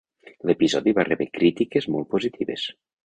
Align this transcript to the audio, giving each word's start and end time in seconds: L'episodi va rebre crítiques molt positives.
L'episodi 0.51 0.93
va 0.99 1.05
rebre 1.09 1.27
crítiques 1.35 1.89
molt 1.97 2.11
positives. 2.15 2.69